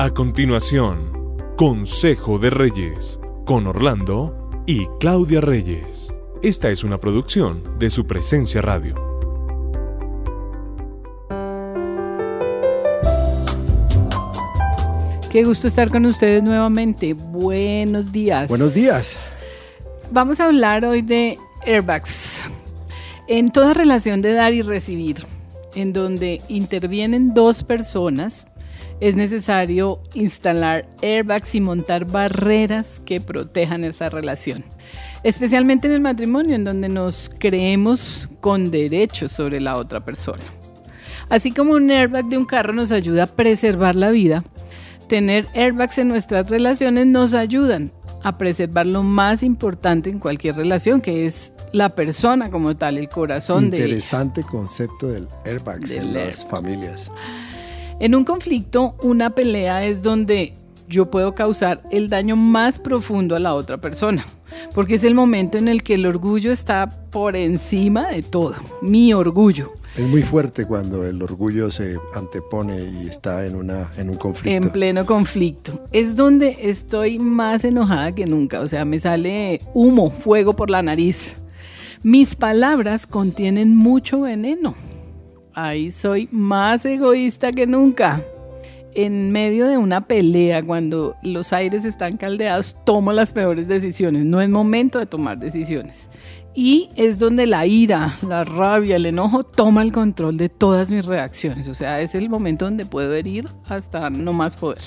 [0.00, 1.10] A continuación,
[1.56, 6.14] Consejo de Reyes, con Orlando y Claudia Reyes.
[6.40, 8.94] Esta es una producción de su presencia radio.
[15.32, 17.14] Qué gusto estar con ustedes nuevamente.
[17.14, 18.48] Buenos días.
[18.48, 19.28] Buenos días.
[20.12, 21.36] Vamos a hablar hoy de
[21.66, 22.38] airbags.
[23.26, 25.26] En toda relación de dar y recibir,
[25.74, 28.46] en donde intervienen dos personas,
[29.00, 34.64] es necesario instalar airbags y montar barreras que protejan esa relación.
[35.22, 40.42] Especialmente en el matrimonio, en donde nos creemos con derechos sobre la otra persona.
[41.28, 44.44] Así como un airbag de un carro nos ayuda a preservar la vida,
[45.08, 51.00] tener airbags en nuestras relaciones nos ayudan a preservar lo más importante en cualquier relación,
[51.00, 56.44] que es la persona como tal, el corazón de Interesante concepto del airbags en las
[56.44, 57.10] familias.
[58.00, 60.52] En un conflicto, una pelea es donde
[60.88, 64.24] yo puedo causar el daño más profundo a la otra persona,
[64.72, 69.12] porque es el momento en el que el orgullo está por encima de todo, mi
[69.12, 69.72] orgullo.
[69.96, 74.68] Es muy fuerte cuando el orgullo se antepone y está en, una, en un conflicto.
[74.68, 75.84] En pleno conflicto.
[75.90, 80.82] Es donde estoy más enojada que nunca, o sea, me sale humo, fuego por la
[80.82, 81.34] nariz.
[82.04, 84.76] Mis palabras contienen mucho veneno
[85.58, 88.22] ahí soy más egoísta que nunca.
[88.94, 94.24] En medio de una pelea, cuando los aires están caldeados, tomo las peores decisiones.
[94.24, 96.08] No es momento de tomar decisiones.
[96.54, 101.04] Y es donde la ira, la rabia, el enojo toma el control de todas mis
[101.04, 101.68] reacciones.
[101.68, 104.82] O sea, es el momento donde puedo herir hasta no más poder.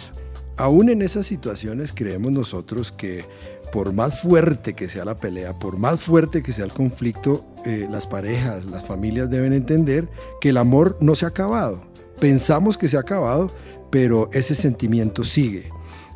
[0.61, 3.25] Aún en esas situaciones creemos nosotros que
[3.71, 7.87] por más fuerte que sea la pelea, por más fuerte que sea el conflicto, eh,
[7.89, 10.07] las parejas, las familias deben entender
[10.39, 11.81] que el amor no se ha acabado.
[12.19, 13.47] Pensamos que se ha acabado,
[13.89, 15.67] pero ese sentimiento sigue.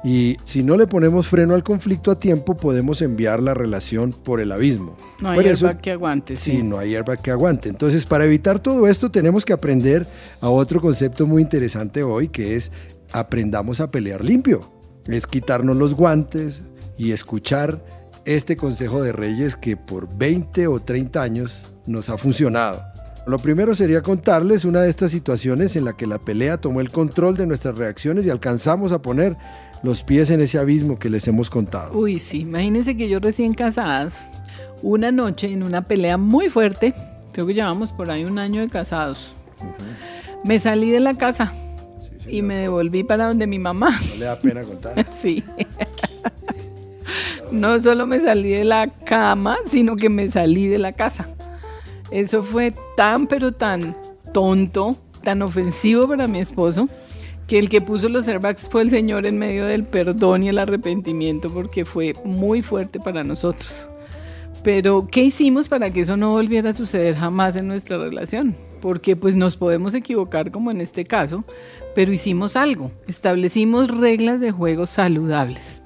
[0.06, 4.40] Y si no le ponemos freno al conflicto a tiempo, podemos enviar la relación por
[4.40, 4.96] el abismo.
[5.20, 6.38] No hay airbag que aguante.
[6.38, 6.52] Sí.
[6.52, 7.70] sí, no hay airbag que aguante.
[7.70, 10.06] Entonces, para evitar todo esto, tenemos que aprender
[10.42, 12.72] a otro concepto muy interesante hoy, que es
[13.12, 14.60] aprendamos a pelear limpio.
[15.08, 16.64] Es quitarnos los guantes,
[16.98, 17.84] y escuchar
[18.26, 22.82] este consejo de reyes que por 20 o 30 años nos ha funcionado.
[23.28, 26.92] Lo primero sería contarles una de estas situaciones en la que la pelea tomó el
[26.92, 29.36] control de nuestras reacciones y alcanzamos a poner
[29.82, 31.98] los pies en ese abismo que les hemos contado.
[31.98, 34.14] Uy, sí, imagínense que yo recién casados,
[34.84, 36.94] una noche en una pelea muy fuerte,
[37.32, 39.34] creo que llevamos por ahí un año de casados,
[40.44, 41.52] me salí de la casa
[42.28, 43.90] y me devolví para donde mi mamá.
[43.90, 45.06] ¿No le da pena contar?
[45.20, 45.44] sí.
[47.52, 51.30] No solo me salí de la cama, sino que me salí de la casa.
[52.12, 53.96] Eso fue tan, pero tan
[54.34, 56.88] tonto, tan ofensivo para mi esposo,
[57.48, 60.60] que el que puso los airbags fue el Señor en medio del perdón y el
[60.60, 63.88] arrepentimiento, porque fue muy fuerte para nosotros.
[64.64, 68.56] Pero, ¿qué hicimos para que eso no volviera a suceder jamás en nuestra relación?
[68.82, 71.44] Porque pues nos podemos equivocar como en este caso,
[71.94, 75.82] pero hicimos algo, establecimos reglas de juego saludables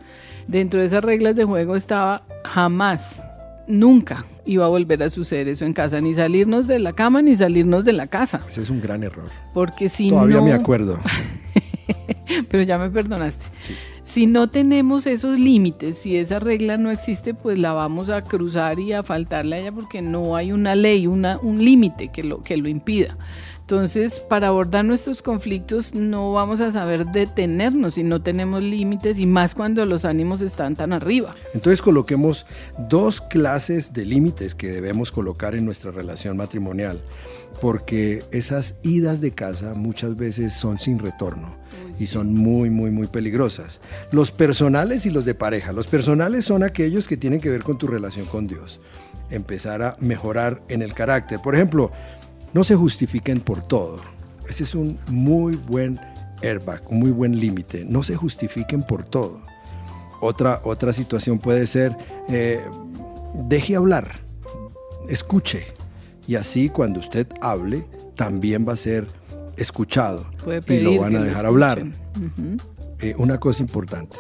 [0.50, 3.24] dentro de esas reglas de juego estaba jamás,
[3.70, 7.36] nunca iba a volver a suceder eso en casa, ni salirnos de la cama ni
[7.36, 8.42] salirnos de la casa.
[8.50, 9.30] Ese es un gran error.
[9.54, 11.00] Porque si Todavía me acuerdo.
[12.50, 13.46] Pero ya me perdonaste.
[14.04, 18.80] Si no tenemos esos límites, si esa regla no existe, pues la vamos a cruzar
[18.80, 22.42] y a faltarle a ella porque no hay una ley, una, un límite que lo,
[22.42, 23.18] que lo impida.
[23.70, 29.28] Entonces, para abordar nuestros conflictos no vamos a saber detenernos si no tenemos límites y
[29.28, 31.36] más cuando los ánimos están tan arriba.
[31.54, 32.48] Entonces, coloquemos
[32.90, 37.00] dos clases de límites que debemos colocar en nuestra relación matrimonial,
[37.62, 41.56] porque esas idas de casa muchas veces son sin retorno
[42.00, 43.82] y son muy, muy, muy peligrosas.
[44.12, 45.74] Los personales y los de pareja.
[45.74, 48.82] Los personales son aquellos que tienen que ver con tu relación con Dios.
[49.30, 51.40] Empezar a mejorar en el carácter.
[51.44, 51.92] Por ejemplo,
[52.54, 53.98] no se justifiquen por todo.
[54.48, 56.00] Ese es un muy buen
[56.42, 57.86] airbag, un muy buen límite.
[57.86, 59.42] No se justifiquen por todo.
[60.22, 61.96] Otra, otra situación puede ser,
[62.28, 62.62] eh,
[63.48, 64.20] deje hablar,
[65.08, 65.68] escuche.
[66.28, 69.08] Y así cuando usted hable, también va a ser
[69.58, 70.30] escuchado
[70.68, 71.86] y lo van a dejar hablar.
[73.00, 74.18] Eh, una cosa importante,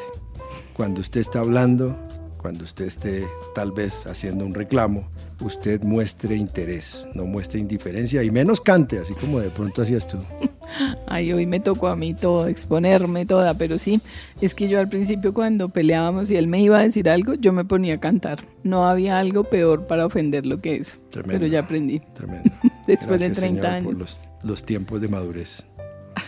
[0.73, 1.97] cuando usted está hablando,
[2.41, 5.07] cuando usted esté tal vez haciendo un reclamo,
[5.41, 10.17] usted muestre interés, no muestre indiferencia y menos cante, así como de pronto hacías tú.
[11.07, 13.99] Ay, hoy me tocó a mí todo, exponerme toda, pero sí,
[14.39, 17.51] es que yo al principio cuando peleábamos y él me iba a decir algo, yo
[17.51, 18.45] me ponía a cantar.
[18.63, 20.97] No había algo peor para ofenderlo que eso.
[21.25, 21.99] pero ya aprendí.
[22.13, 22.51] Tremendo.
[22.87, 23.85] Después de 30 años.
[23.85, 25.63] Por los, los tiempos de madurez.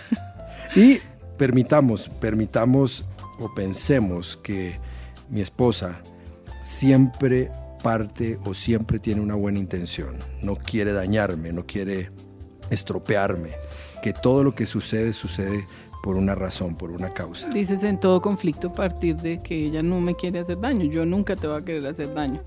[0.75, 0.99] y
[1.37, 3.05] permitamos, permitamos
[3.39, 4.75] o pensemos que
[5.31, 5.99] mi esposa
[6.61, 7.49] siempre
[7.81, 12.11] parte o siempre tiene una buena intención, no quiere dañarme, no quiere
[12.69, 13.49] estropearme,
[14.03, 15.65] que todo lo que sucede sucede
[16.03, 17.49] por una razón, por una causa.
[17.49, 21.35] Dices en todo conflicto partir de que ella no me quiere hacer daño, yo nunca
[21.35, 22.41] te voy a querer hacer daño.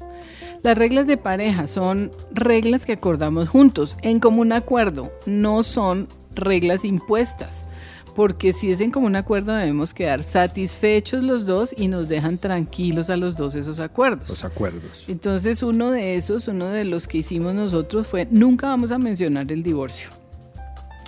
[0.62, 6.84] Las reglas de pareja son reglas que acordamos juntos, en común acuerdo, no son reglas
[6.84, 7.66] impuestas
[8.14, 13.10] porque si es en común acuerdo debemos quedar satisfechos los dos y nos dejan tranquilos
[13.10, 14.28] a los dos esos acuerdos.
[14.28, 15.04] Los acuerdos.
[15.08, 19.50] Entonces uno de esos, uno de los que hicimos nosotros fue nunca vamos a mencionar
[19.50, 20.08] el divorcio.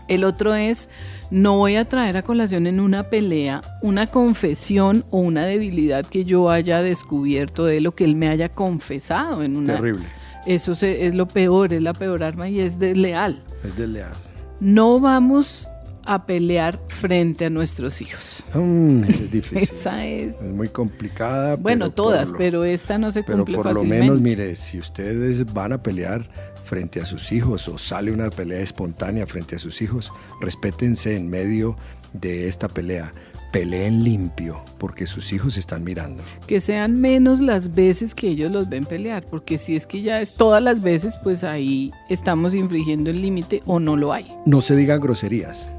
[0.09, 0.89] El otro es
[1.31, 6.25] no voy a traer a colación en una pelea una confesión o una debilidad que
[6.25, 10.07] yo haya descubierto de lo que él me haya confesado en una Terrible.
[10.47, 13.43] Eso es lo peor, es la peor arma y es desleal.
[13.65, 14.13] Es desleal.
[14.61, 15.69] No vamos
[16.07, 18.43] a pelear frente a nuestros hijos.
[18.55, 19.59] Mm, es difícil.
[19.59, 20.35] Esa es.
[20.41, 21.57] Es muy complicada.
[21.57, 25.73] Bueno, todas, pero esta no se pero cumple por lo menos, mire, si ustedes van
[25.73, 26.29] a pelear
[26.65, 31.29] frente a sus hijos o sale una pelea espontánea frente a sus hijos, respétense en
[31.29, 31.77] medio
[32.13, 33.13] de esta pelea.
[33.53, 36.23] Peleen limpio porque sus hijos están mirando.
[36.47, 40.21] Que sean menos las veces que ellos los ven pelear, porque si es que ya
[40.21, 44.27] es todas las veces, pues ahí estamos infringiendo el límite o no lo hay.
[44.45, 45.71] No se digan groserías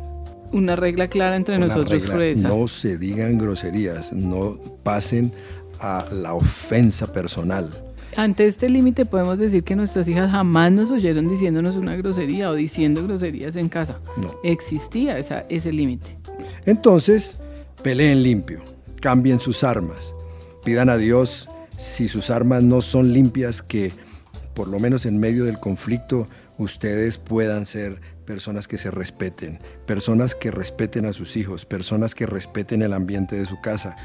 [0.52, 2.04] una regla clara entre nosotros
[2.38, 5.32] No se digan groserías, no pasen
[5.80, 7.70] a la ofensa personal.
[8.16, 12.56] Ante este límite podemos decir que nuestras hijas jamás nos oyeron diciéndonos una grosería o
[12.56, 14.00] diciendo groserías en casa.
[14.18, 14.32] No.
[14.44, 16.18] Existía esa, ese límite.
[16.66, 17.38] Entonces,
[17.84, 18.62] peleen limpio,
[19.02, 20.16] cambien sus armas,
[20.66, 21.48] pidan a Dios
[21.78, 23.92] si sus armas no son limpias que
[24.56, 26.28] por lo menos en medio del conflicto
[26.58, 32.28] ustedes puedan ser personas que se respeten, personas que respeten a sus hijos, personas que
[32.28, 33.96] respeten el ambiente de su casa.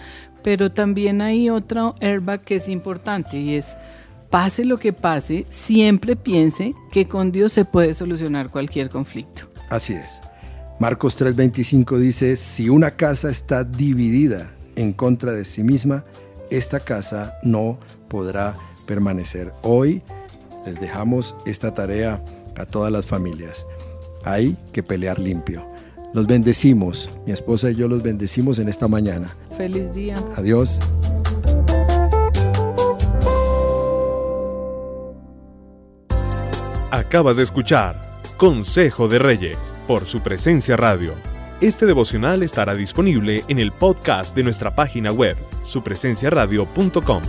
[0.44, 3.76] Pero también hay otro airbag que es importante y es,
[4.30, 9.48] pase lo que pase, siempre piense que con Dios se puede solucionar cualquier conflicto.
[9.69, 10.20] Así es.
[10.78, 16.04] Marcos 3:25 dice, si una casa está dividida en contra de sí misma,
[16.48, 17.78] esta casa no
[18.08, 18.54] podrá
[18.86, 19.52] permanecer.
[19.62, 20.00] Hoy
[20.64, 22.22] les dejamos esta tarea
[22.56, 23.66] a todas las familias
[24.24, 25.66] hay que pelear limpio.
[26.12, 29.28] Los bendecimos, mi esposa y yo los bendecimos en esta mañana.
[29.56, 30.14] Feliz día.
[30.36, 30.78] Adiós.
[36.90, 37.96] Acabas de escuchar
[38.36, 41.14] Consejo de Reyes por su presencia radio.
[41.60, 47.22] Este devocional estará disponible en el podcast de nuestra página web, supresenciaradio.com.